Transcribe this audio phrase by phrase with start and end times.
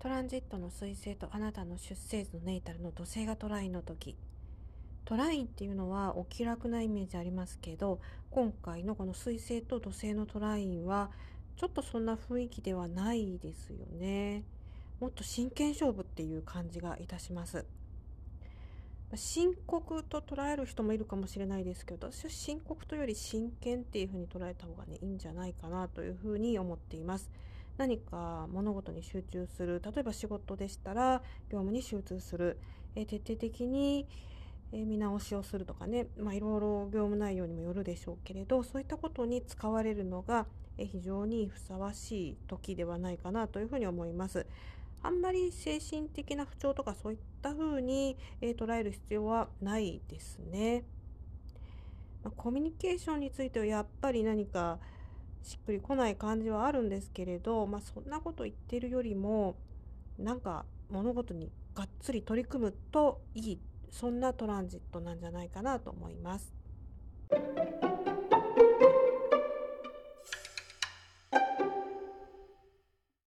[0.00, 4.16] トランジットの彗星とあなたの出生図のネイタルの土星がトラインの時。
[5.04, 7.98] トラインっていうのはお気楽なイメージありますけど
[8.30, 11.10] 今回のこの水星と土星のトラインは
[11.56, 14.44] ちょっとそんな雰囲気ではないですよね。
[15.00, 17.64] もっと真剣勝負っていう感じがいたします。
[19.16, 27.28] 深刻と捉える人もいるかもしれないですけど私は深刻というより真剣っていうふうに捉えた方がねいいんじゃないかなというふうに思っています。
[27.78, 32.58] 何か物事に集中する例えば仕事でしたら業務に集中する、
[32.94, 34.06] え徹底的に
[34.72, 40.46] え見直しをするとかね、まあ、いろいろ業務内容にもよるでしょうけれどそういったことに使われるのが、
[40.76, 44.46] え非常にふさわしい時ではないかなというふうに思います。
[45.00, 50.84] あんまり精神的な不調とかそういったふうに、え捉える必要はないですね。
[52.22, 54.78] ま、コミュニケーションについてはやっぱり何か
[55.48, 59.56] しっくりこない感じはあるんですけれど、まあ、そんなこと言ってるよりも
[60.18, 63.58] なんか物事にがっつり取り組むといい
[63.90, 66.52] そんなトランジットなんじゃないかなと思います。